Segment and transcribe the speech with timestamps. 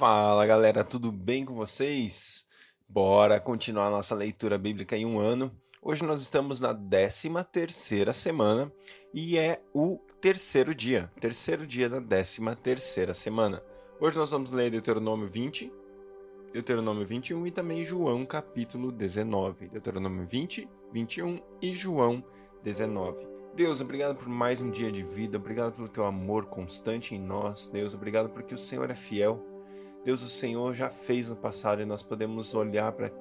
[0.00, 2.46] Fala galera, tudo bem com vocês?
[2.88, 5.54] Bora continuar nossa leitura bíblica em um ano.
[5.82, 8.72] Hoje nós estamos na 13 terceira semana
[9.12, 13.62] e é o terceiro dia, terceiro dia da 13 terceira semana.
[14.00, 15.70] Hoje nós vamos ler Deuteronômio 20,
[16.50, 19.68] Deuteronômio 21 e também João capítulo 19.
[19.68, 22.24] Deuteronômio 20, 21 e João
[22.62, 23.28] 19.
[23.54, 27.68] Deus, obrigado por mais um dia de vida, obrigado pelo teu amor constante em nós.
[27.68, 29.49] Deus, obrigado porque o Senhor é fiel.
[30.04, 33.12] Deus, o Senhor já fez no passado e nós podemos olhar para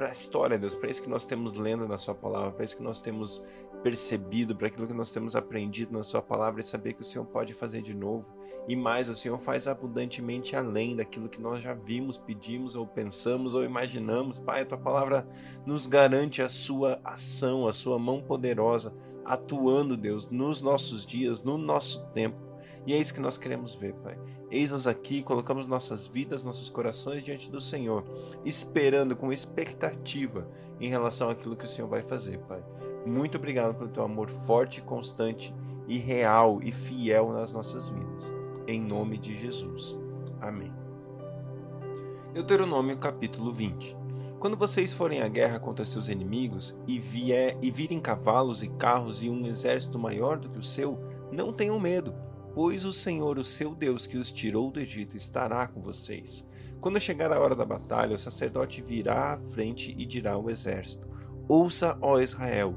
[0.00, 2.82] a história, Deus, para isso que nós temos lendo na Sua palavra, para isso que
[2.82, 3.42] nós temos
[3.82, 7.24] percebido, para aquilo que nós temos aprendido na Sua palavra e saber que o Senhor
[7.24, 8.34] pode fazer de novo.
[8.68, 13.54] E mais, o Senhor faz abundantemente além daquilo que nós já vimos, pedimos ou pensamos
[13.54, 14.38] ou imaginamos.
[14.38, 15.26] Pai, a Tua palavra
[15.64, 21.56] nos garante a Sua ação, a Sua mão poderosa atuando, Deus, nos nossos dias, no
[21.56, 22.47] nosso tempo
[22.88, 24.18] e é isso que nós queremos ver, Pai.
[24.50, 28.02] Eis-nos aqui, colocamos nossas vidas, nossos corações diante do Senhor,
[28.46, 30.48] esperando com expectativa
[30.80, 32.64] em relação àquilo que o Senhor vai fazer, Pai.
[33.04, 35.54] Muito obrigado pelo teu amor forte, constante
[35.86, 38.34] e real e fiel nas nossas vidas.
[38.66, 39.98] Em nome de Jesus.
[40.40, 40.72] Amém.
[42.32, 43.98] Deuteronômio capítulo 20.
[44.38, 49.22] Quando vocês forem à guerra contra seus inimigos e, vier, e virem cavalos e carros
[49.22, 50.98] e um exército maior do que o seu,
[51.30, 52.14] não tenham medo
[52.58, 56.44] pois o Senhor, o seu Deus, que os tirou do Egito, estará com vocês.
[56.80, 61.06] Quando chegar a hora da batalha, o sacerdote virá à frente e dirá ao exército:
[61.48, 62.76] Ouça, ó Israel,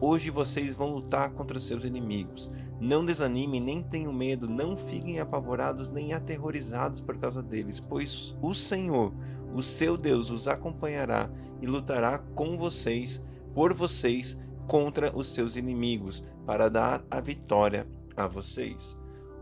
[0.00, 2.50] hoje vocês vão lutar contra seus inimigos.
[2.80, 8.52] Não desanimem, nem tenham medo, não fiquem apavorados nem aterrorizados por causa deles, pois o
[8.52, 9.14] Senhor,
[9.54, 11.30] o seu Deus, os acompanhará
[11.62, 18.26] e lutará com vocês, por vocês, contra os seus inimigos, para dar a vitória a
[18.26, 18.99] vocês.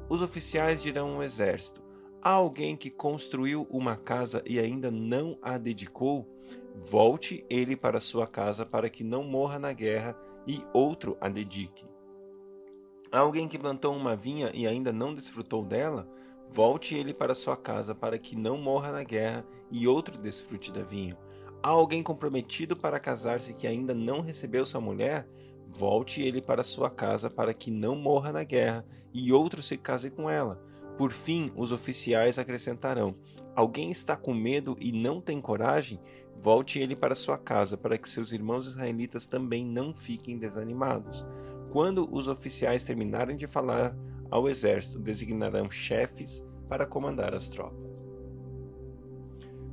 [0.09, 1.83] Os oficiais dirão ao exército:
[2.23, 6.27] Há alguém que construiu uma casa e ainda não a dedicou?
[6.75, 11.87] Volte ele para sua casa para que não morra na guerra e outro a dedique.
[13.11, 16.09] Há alguém que plantou uma vinha e ainda não desfrutou dela?
[16.51, 20.83] Volte ele para sua casa para que não morra na guerra e outro desfrute da
[20.83, 21.19] vinha.
[21.63, 25.29] Há alguém comprometido para casar-se que ainda não recebeu sua mulher?
[25.69, 30.11] Volte ele para sua casa para que não morra na guerra e outro se case
[30.11, 30.61] com ela.
[30.97, 33.15] Por fim, os oficiais acrescentarão:
[33.55, 36.01] Alguém está com medo e não tem coragem?
[36.41, 41.25] Volte ele para sua casa para que seus irmãos israelitas também não fiquem desanimados.
[41.71, 43.97] Quando os oficiais terminarem de falar
[44.31, 48.07] ao exército, designarão chefes para comandar as tropas.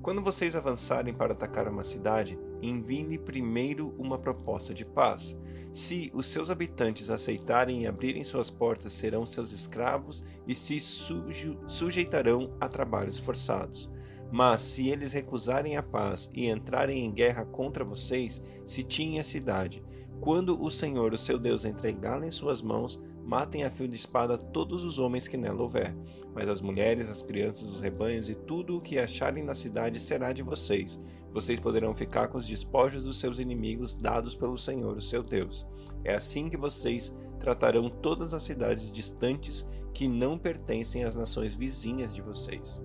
[0.02, 2.38] Quando vocês avançarem para atacar uma cidade,
[2.70, 5.38] envie-lhe primeiro uma proposta de paz.
[5.72, 12.56] Se os seus habitantes aceitarem e abrirem suas portas, serão seus escravos e se sujeitarão
[12.60, 13.90] a trabalhos forçados.
[14.32, 18.42] Mas se eles recusarem a paz e entrarem em guerra contra vocês,
[18.88, 19.84] tiem a cidade.
[20.20, 24.38] Quando o Senhor, o seu Deus, entregá-la em suas mãos, matem a fio de espada
[24.38, 25.96] todos os homens que nela houver.
[26.34, 30.32] Mas as mulheres, as crianças, os rebanhos e tudo o que acharem na cidade será
[30.32, 31.02] de vocês.
[31.34, 35.66] Vocês poderão ficar com os despojos dos seus inimigos dados pelo Senhor, o seu Deus.
[36.04, 42.14] É assim que vocês tratarão todas as cidades distantes que não pertencem às nações vizinhas
[42.14, 42.82] de vocês.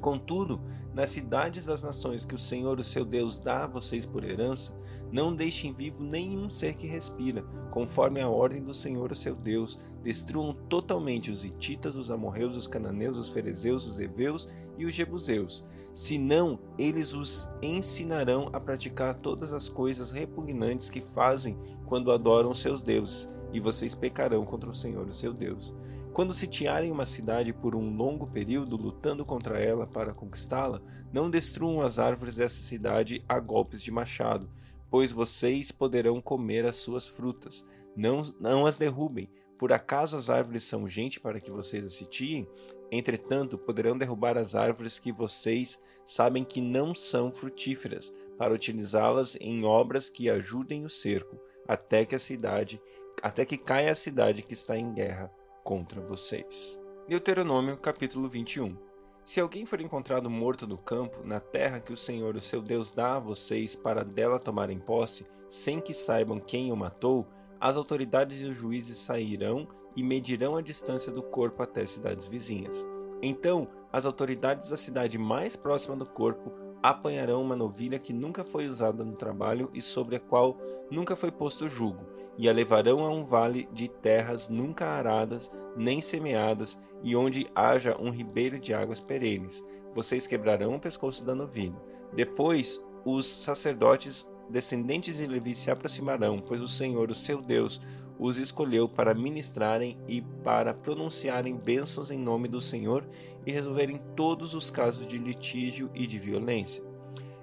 [0.00, 0.60] Contudo,
[0.94, 4.78] nas cidades das nações que o Senhor, o seu Deus, dá a vocês por herança,
[5.12, 9.78] não deixem vivo nenhum ser que respira, conforme a ordem do Senhor, o seu Deus.
[10.02, 15.64] Destruam totalmente os hititas, os amorreus, os cananeus, os ferezeus, os heveus e os jebuseus.
[15.92, 22.82] Senão, eles os ensinarão a praticar todas as coisas repugnantes que fazem quando adoram seus
[22.82, 25.74] deuses, e vocês pecarão contra o Senhor, o seu Deus.
[26.12, 31.80] Quando sitiarem uma cidade por um longo período, lutando contra ela para conquistá-la, não destruam
[31.80, 34.50] as árvores dessa cidade a golpes de machado,
[34.90, 37.64] pois vocês poderão comer as suas frutas.
[37.96, 39.28] Não, não as derrubem.
[39.56, 42.48] Por acaso as árvores são gente para que vocês as sitiem?
[42.90, 49.64] Entretanto, poderão derrubar as árvores que vocês sabem que não são frutíferas, para utilizá-las em
[49.64, 51.38] obras que ajudem o cerco,
[51.68, 52.82] até que a cidade,
[53.22, 55.30] até que caia a cidade que está em guerra
[55.64, 56.78] contra vocês.
[57.08, 58.76] Deuteronômio capítulo 21
[59.24, 62.92] Se alguém for encontrado morto no campo, na terra que o Senhor, o seu Deus,
[62.92, 67.26] dá a vocês para dela tomarem posse, sem que saibam quem o matou,
[67.60, 72.86] as autoridades e os juízes sairão e medirão a distância do corpo até cidades vizinhas.
[73.22, 78.66] Então, as autoridades da cidade mais próxima do corpo apanharão uma novilha que nunca foi
[78.66, 80.58] usada no trabalho e sobre a qual
[80.90, 82.06] nunca foi posto jugo,
[82.38, 87.96] e a levarão a um vale de terras nunca aradas nem semeadas, e onde haja
[88.00, 89.62] um ribeiro de águas perenes.
[89.92, 91.80] Vocês quebrarão o pescoço da novilha.
[92.14, 97.80] Depois os sacerdotes descendentes de Levi se aproximarão, pois o Senhor, o seu Deus,
[98.18, 103.08] os escolheu para ministrarem e para pronunciarem bênçãos em nome do Senhor
[103.46, 106.82] e resolverem todos os casos de litígio e de violência.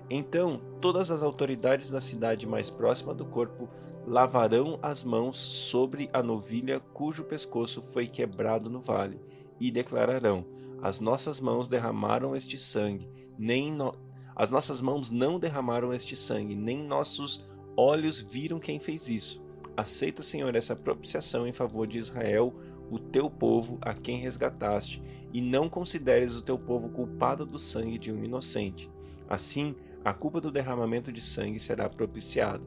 [0.10, 3.68] Então todas as autoridades da cidade mais próxima do corpo
[4.06, 9.20] lavarão as mãos sobre a novilha cujo pescoço foi quebrado no vale,
[9.60, 10.46] e declararão:
[10.82, 13.92] As nossas mãos derramaram este sangue, nem no...
[14.40, 17.44] as nossas mãos não derramaram este sangue, nem nossos
[17.76, 19.44] olhos viram quem fez isso.
[19.76, 22.54] Aceita, Senhor, essa propiciação em favor de Israel,
[22.92, 25.02] o teu povo, a quem resgataste,
[25.34, 28.92] e não consideres o teu povo culpado do sangue de um inocente.
[29.28, 29.76] Assim,
[30.06, 32.64] a culpa do derramamento de sangue será propiciada.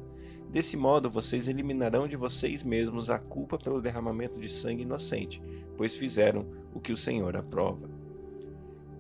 [0.51, 5.41] Desse modo, vocês eliminarão de vocês mesmos a culpa pelo derramamento de sangue inocente,
[5.77, 8.00] pois fizeram o que o Senhor aprova.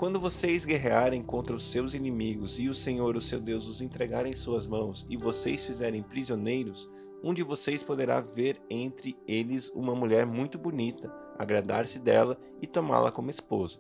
[0.01, 4.25] Quando vocês guerrearem contra os seus inimigos e o Senhor, o seu Deus, os entregar
[4.25, 6.91] em suas mãos e vocês fizerem prisioneiros,
[7.23, 13.13] um de vocês poderá ver entre eles uma mulher muito bonita, agradar-se dela e tomá-la
[13.13, 13.79] como esposa.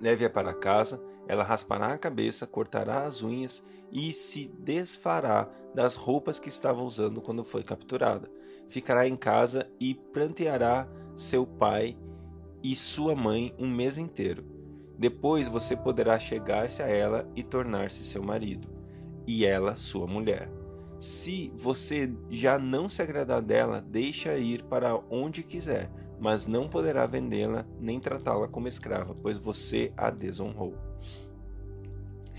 [0.00, 3.62] Leve-a para casa, ela raspará a cabeça, cortará as unhas
[3.92, 8.26] e se desfará das roupas que estava usando quando foi capturada.
[8.70, 11.94] Ficará em casa e planteará seu pai
[12.62, 14.59] e sua mãe um mês inteiro.
[15.00, 18.68] Depois você poderá chegar-se a ela e tornar-se seu marido,
[19.26, 20.50] e ela sua mulher.
[20.98, 27.06] Se você já não se agradar dela, deixa ir para onde quiser, mas não poderá
[27.06, 30.74] vendê-la nem tratá-la como escrava, pois você a desonrou.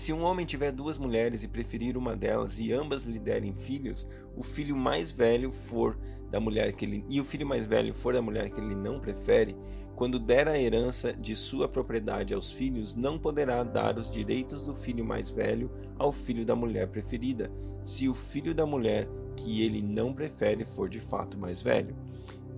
[0.02, 4.04] Se um homem tiver duas mulheres e preferir uma delas e ambas lhe derem filhos,
[4.36, 5.96] o filho mais velho for
[6.28, 8.98] da mulher que ele e o filho mais velho for da mulher que ele não
[8.98, 9.56] prefere,
[9.94, 14.74] quando der a herança de sua propriedade aos filhos, não poderá dar os direitos do
[14.74, 17.48] filho mais velho ao filho da mulher preferida,
[17.84, 21.94] se o filho da mulher que ele não prefere for de fato mais velho.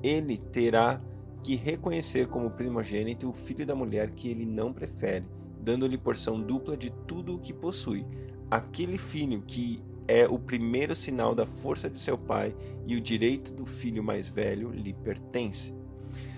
[0.03, 0.99] Ele terá
[1.43, 5.27] que reconhecer como primogênito o filho da mulher que ele não prefere
[5.65, 8.07] dando-lhe porção dupla de tudo o que possui.
[8.51, 12.55] Aquele filho que é o primeiro sinal da força de seu pai
[12.87, 15.75] e o direito do filho mais velho lhe pertence.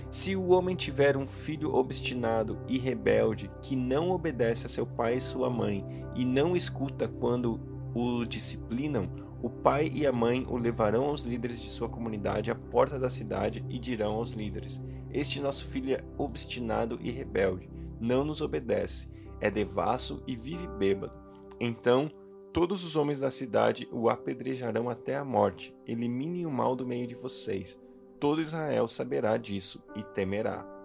[0.08, 5.16] Se o homem tiver um filho obstinado e rebelde que não obedece a seu pai
[5.16, 5.84] e sua mãe
[6.14, 7.60] e não escuta quando
[7.96, 9.08] o disciplinam,
[9.42, 13.08] o pai e a mãe o levarão aos líderes de sua comunidade à porta da
[13.08, 17.70] cidade e dirão aos líderes: Este nosso filho é obstinado e rebelde,
[18.00, 19.08] não nos obedece
[19.40, 21.12] é devasso e vive bêbado.
[21.60, 22.10] Então
[22.52, 25.74] todos os homens da cidade o apedrejarão até a morte.
[25.86, 27.78] Eliminem o mal do meio de vocês.
[28.18, 30.75] Todo Israel saberá disso e temerá.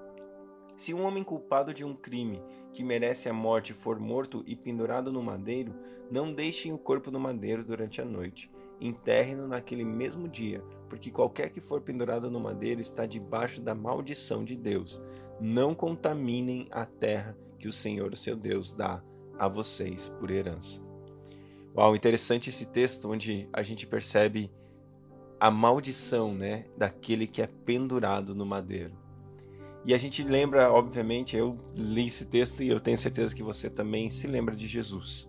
[0.75, 2.41] Se um homem culpado de um crime
[2.73, 5.73] que merece a morte for morto e pendurado no madeiro,
[6.09, 8.51] não deixem o corpo no madeiro durante a noite.
[8.79, 14.43] Enterre-no naquele mesmo dia, porque qualquer que for pendurado no madeiro está debaixo da maldição
[14.43, 15.01] de Deus.
[15.39, 19.03] Não contaminem a terra que o Senhor, o seu Deus, dá
[19.37, 20.81] a vocês por herança.
[21.75, 24.51] Uau, interessante esse texto onde a gente percebe
[25.39, 29.00] a maldição, né, daquele que é pendurado no madeiro.
[29.83, 33.69] E a gente lembra, obviamente, eu li esse texto e eu tenho certeza que você
[33.69, 35.27] também se lembra de Jesus,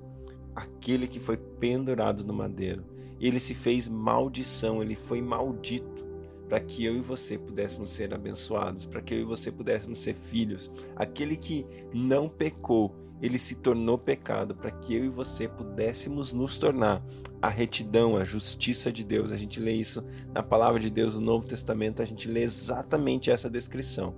[0.54, 2.84] aquele que foi pendurado no madeiro.
[3.18, 6.11] Ele se fez maldição, ele foi maldito
[6.52, 10.12] para que eu e você pudéssemos ser abençoados, para que eu e você pudéssemos ser
[10.12, 10.70] filhos.
[10.94, 16.58] Aquele que não pecou, ele se tornou pecado para que eu e você pudéssemos nos
[16.58, 17.02] tornar
[17.40, 19.32] a retidão, a justiça de Deus.
[19.32, 20.04] A gente lê isso
[20.34, 24.14] na palavra de Deus no Novo Testamento, a gente lê exatamente essa descrição.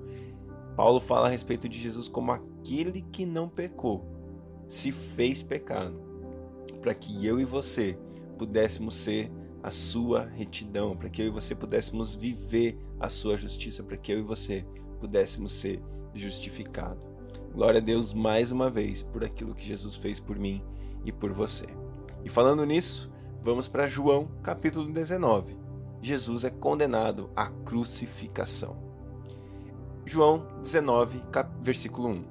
[0.76, 4.05] Paulo fala a respeito de Jesus como aquele que não pecou,
[4.67, 6.03] se fez pecado,
[6.81, 7.97] para que eu e você
[8.37, 9.31] pudéssemos ser
[9.64, 14.12] a sua retidão, para que eu e você pudéssemos viver a sua justiça, para que
[14.12, 14.62] eu e você
[15.00, 17.02] pudéssemos ser justificados.
[17.50, 20.62] Glória a Deus mais uma vez por aquilo que Jesus fez por mim
[21.02, 21.64] e por você.
[22.23, 25.56] E falando nisso, vamos para João capítulo 19.
[26.02, 28.76] Jesus é condenado à crucificação.
[30.04, 31.23] João 19,
[31.62, 32.25] versículo 1.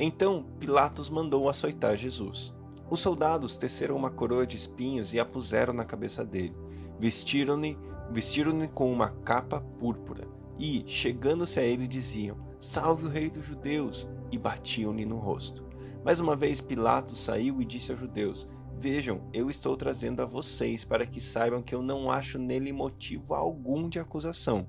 [0.00, 2.50] Então Pilatos mandou açoitar Jesus.
[2.88, 6.61] Os soldados teceram uma coroa de espinhos e a puseram na cabeça dele.
[7.02, 7.76] Vestiram-no
[8.12, 10.24] vestiram com uma capa púrpura
[10.56, 14.08] e, chegando-se a ele, diziam: Salve o Rei dos Judeus!
[14.30, 15.68] e batiam-lhe no rosto.
[16.04, 18.46] Mais uma vez Pilatos saiu e disse aos judeus:
[18.78, 23.34] Vejam, eu estou trazendo a vocês para que saibam que eu não acho nele motivo
[23.34, 24.68] algum de acusação.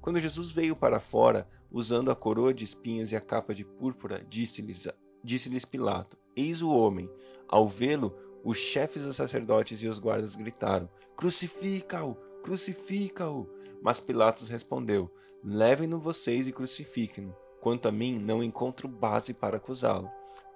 [0.00, 4.24] Quando Jesus veio para fora, usando a coroa de espinhos e a capa de púrpura,
[4.26, 4.88] disse-lhes
[5.22, 7.10] disse-lhes Pilato: Eis o homem.
[7.48, 8.14] Ao vê-lo,
[8.44, 12.14] os chefes dos sacerdotes e os guardas gritaram: Crucifica-o!
[12.42, 13.48] Crucifica-o!
[13.82, 15.10] Mas Pilatos respondeu:
[15.42, 17.34] Levem-no vocês e crucifiquem-no.
[17.60, 20.10] Quanto a mim, não encontro base para acusá-lo.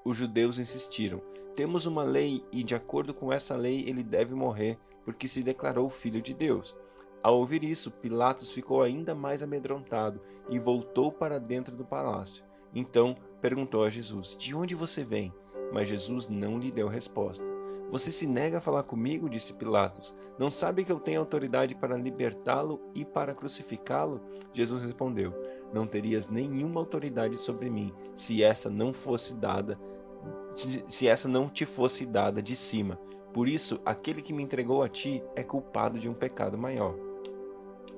[0.04, 1.22] Os judeus insistiram:
[1.56, 5.88] Temos uma lei e, de acordo com essa lei, ele deve morrer, porque se declarou
[5.88, 6.76] filho de Deus.
[7.22, 12.44] Ao ouvir isso, Pilatos ficou ainda mais amedrontado e voltou para dentro do palácio.
[12.74, 15.32] Então perguntou a Jesus: De onde você vem?
[15.72, 17.44] Mas Jesus não lhe deu resposta.
[17.90, 19.28] Você se nega a falar comigo?
[19.28, 20.14] disse Pilatos.
[20.38, 24.20] Não sabe que eu tenho autoridade para libertá-lo e para crucificá-lo?
[24.52, 25.34] Jesus respondeu:
[25.72, 29.78] Não terias nenhuma autoridade sobre mim se essa não fosse dada
[30.54, 32.98] se essa não te fosse dada de cima.
[33.32, 36.94] Por isso, aquele que me entregou a ti é culpado de um pecado maior.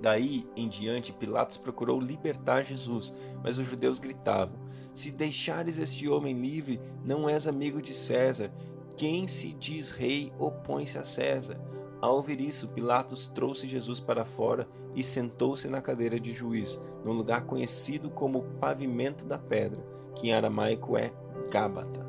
[0.03, 4.59] Daí em diante, Pilatos procurou libertar Jesus, mas os judeus gritavam:
[4.93, 8.53] Se deixares este homem livre, não és amigo de César.
[8.97, 11.59] Quem se diz rei opõe-se a César.
[12.01, 17.13] Ao ouvir isso, Pilatos trouxe Jesus para fora e sentou-se na cadeira de juiz, num
[17.13, 19.81] lugar conhecido como Pavimento da Pedra,
[20.17, 21.13] que em aramaico é
[21.49, 22.05] Gábata.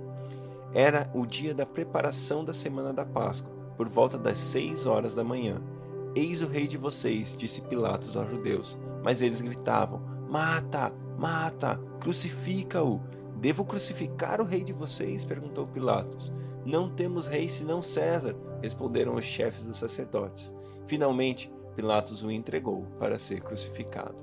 [0.73, 5.23] Era o dia da preparação da semana da Páscoa, por volta das seis horas da
[5.23, 5.61] manhã.
[6.15, 8.77] Eis o rei de vocês, disse Pilatos aos judeus.
[9.03, 13.01] Mas eles gritavam: Mata, mata, crucifica-o.
[13.37, 15.25] Devo crucificar o rei de vocês?
[15.25, 16.31] perguntou Pilatos.
[16.65, 20.53] Não temos rei senão César, responderam os chefes dos sacerdotes.
[20.85, 24.15] Finalmente, Pilatos o entregou para ser crucificado.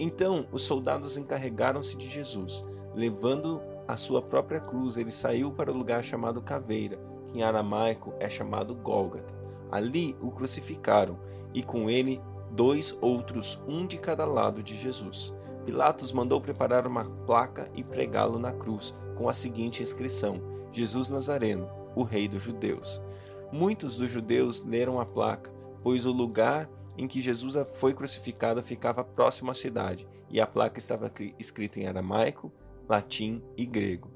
[0.00, 2.64] Então os soldados encarregaram-se de Jesus.
[2.94, 8.14] Levando a sua própria cruz, ele saiu para o lugar chamado Caveira, que em aramaico
[8.18, 9.41] é chamado Gólgata.
[9.72, 11.18] Ali o crucificaram,
[11.52, 12.20] e com ele
[12.52, 15.32] dois outros, um de cada lado de Jesus.
[15.64, 21.68] Pilatos mandou preparar uma placa e pregá-lo na cruz, com a seguinte inscrição: Jesus Nazareno,
[21.96, 23.00] o Rei dos Judeus.
[23.52, 25.52] Muitos dos judeus leram a placa,
[25.82, 30.78] pois o lugar em que Jesus foi crucificado ficava próximo à cidade, e a placa
[30.78, 32.52] estava escrita em aramaico,
[32.88, 34.10] latim e grego.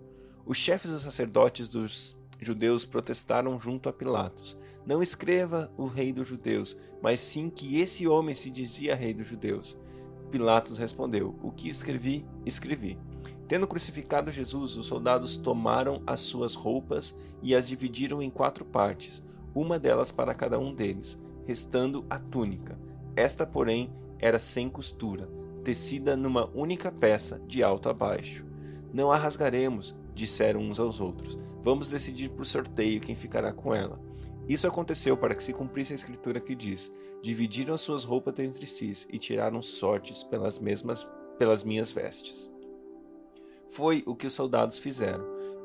[0.45, 6.29] Os chefes dos sacerdotes dos judeus protestaram junto a Pilatos: Não escreva o rei dos
[6.29, 9.79] judeus, mas sim que esse homem se dizia rei dos judeus.
[10.31, 12.99] Pilatos respondeu: O que escrevi, escrevi.
[13.49, 19.23] Tendo crucificado Jesus, os soldados tomaram as suas roupas e as dividiram em quatro partes,
[19.55, 22.79] uma delas para cada um deles, restando a túnica.
[23.15, 25.29] Esta, porém, era sem costura,
[25.63, 28.45] tecida numa única peça, de alto a baixo.
[28.93, 31.39] Não a rasgaremos, disseram uns aos outros.
[31.63, 34.01] Vamos decidir por sorteio quem ficará com ela.
[34.49, 36.93] Isso aconteceu para que se cumprisse a escritura que diz:
[37.23, 41.07] Dividiram as suas roupas entre si e tiraram sortes pelas mesmas
[41.39, 42.51] pelas minhas vestes.
[43.69, 45.25] Foi o que os soldados fizeram.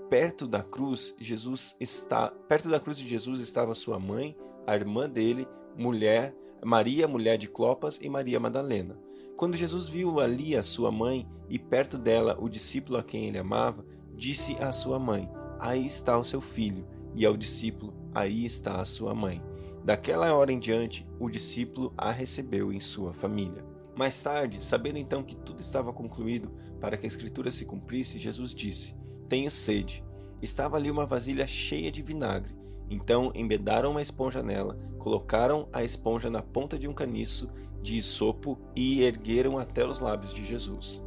[0.10, 4.36] Perto da cruz, Jesus está perto da cruz de Jesus estava sua mãe,
[4.67, 9.00] a irmã dele, mulher, Maria, mulher de Clopas e Maria Madalena.
[9.38, 13.39] Quando Jesus viu ali a sua mãe e perto dela o discípulo a quem ele
[13.39, 13.86] amava,
[14.22, 15.28] disse à sua mãe:
[15.60, 19.44] Aí está o seu filho, e ao discípulo: Aí está a sua mãe.
[19.84, 23.66] Daquela hora em diante, o discípulo a recebeu em sua família.
[23.98, 28.54] Mais tarde, sabendo então que tudo estava concluído para que a escritura se cumprisse, Jesus
[28.54, 28.96] disse:
[29.28, 30.04] Tenho sede.
[30.40, 32.56] Estava ali uma vasilha cheia de vinagre.
[32.92, 37.50] Então embedaram uma esponja nela, colocaram a esponja na ponta de um caniço
[37.82, 41.01] de isopo e ergueram até os lábios de Jesus.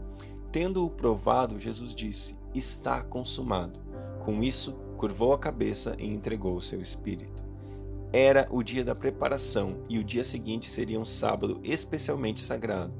[0.51, 3.81] Tendo-o provado, Jesus disse: está consumado.
[4.25, 7.45] Com isso, curvou a cabeça e entregou o seu espírito.
[8.13, 12.95] Era o dia da preparação e o dia seguinte seria um sábado especialmente sagrado.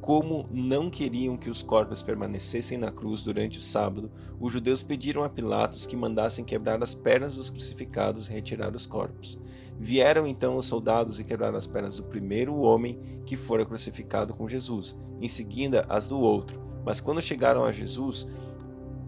[0.00, 5.22] Como não queriam que os corpos permanecessem na cruz durante o sábado, os judeus pediram
[5.22, 9.38] a Pilatos que mandassem quebrar as pernas dos crucificados e retirar os corpos.
[9.78, 14.48] Vieram então os soldados e quebraram as pernas do primeiro homem que fora crucificado com
[14.48, 16.62] Jesus, em seguida as do outro.
[16.84, 18.26] Mas quando chegaram a Jesus,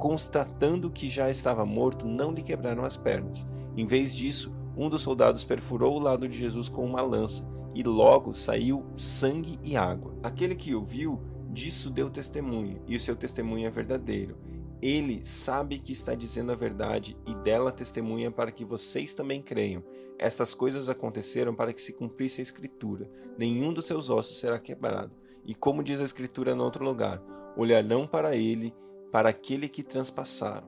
[0.02, 3.46] constatando que já estava morto, não lhe quebraram as pernas.
[3.76, 7.84] Em vez disso, um dos soldados perfurou o lado de Jesus com uma lança, e
[7.84, 10.18] logo saiu sangue e água.
[10.20, 14.36] Aquele que o viu, disso deu testemunho, e o seu testemunho é verdadeiro.
[14.82, 19.84] Ele sabe que está dizendo a verdade e dela testemunha para que vocês também creiam.
[20.18, 25.12] Estas coisas aconteceram para que se cumprisse a Escritura: nenhum dos seus ossos será quebrado.
[25.46, 27.22] E como diz a Escritura em outro lugar:
[27.56, 28.74] olharão para ele
[29.12, 30.66] para aquele que transpassaram.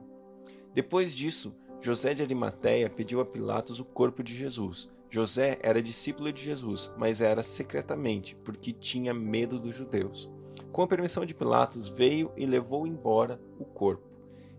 [0.73, 4.89] Depois disso, José de Arimateia pediu a Pilatos o corpo de Jesus.
[5.09, 10.29] José era discípulo de Jesus, mas era secretamente, porque tinha medo dos judeus.
[10.71, 14.07] Com a permissão de Pilatos, veio e levou embora o corpo.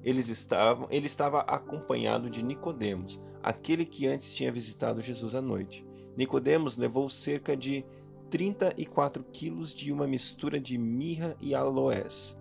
[0.02, 5.86] Eles estavam, ele estava acompanhado de Nicodemos, aquele que antes tinha visitado Jesus à noite.
[6.16, 7.84] Nicodemos levou cerca de
[8.30, 12.38] 34 quilos de uma mistura de mirra e aloés.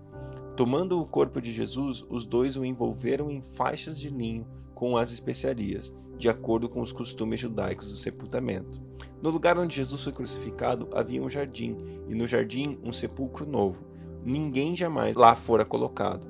[0.55, 5.11] Tomando o corpo de Jesus, os dois o envolveram em faixas de linho com as
[5.11, 8.81] especiarias, de acordo com os costumes judaicos do sepultamento.
[9.21, 11.75] No lugar onde Jesus foi crucificado havia um jardim,
[12.07, 13.83] e no jardim um sepulcro novo.
[14.23, 16.25] Ninguém jamais lá fora colocado.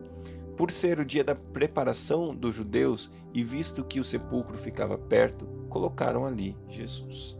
[0.57, 5.45] Por ser o dia da preparação dos judeus e visto que o sepulcro ficava perto,
[5.69, 7.37] colocaram ali Jesus.